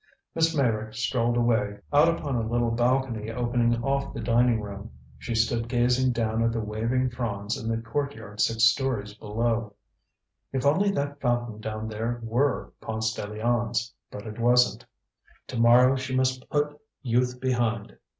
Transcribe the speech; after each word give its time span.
Miss 0.33 0.55
Meyrick 0.57 0.95
strolled 0.95 1.37
away, 1.37 1.77
out 1.93 2.09
upon 2.09 2.35
a 2.35 2.49
little 2.49 2.71
balcony 2.71 3.29
opening 3.29 3.83
off 3.83 4.15
the 4.15 4.19
dining 4.19 4.59
room. 4.59 4.89
She 5.19 5.35
stood 5.35 5.67
gazing 5.69 6.11
down 6.11 6.43
at 6.43 6.51
the 6.51 6.59
waving 6.59 7.11
fronds 7.11 7.55
in 7.55 7.69
the 7.69 7.77
courtyard 7.77 8.41
six 8.41 8.63
stories 8.63 9.13
below. 9.13 9.75
If 10.51 10.65
only 10.65 10.89
that 10.93 11.21
fountain 11.21 11.61
down 11.61 11.87
there 11.87 12.19
were 12.23 12.73
Ponce 12.81 13.13
de 13.13 13.27
Leon's! 13.27 13.93
But 14.09 14.25
it 14.25 14.39
wasn't. 14.39 14.87
To 15.45 15.57
morrow 15.59 15.95
she 15.95 16.15
must 16.15 16.49
put 16.49 16.81
youth 17.03 17.39
behind. 17.39 17.95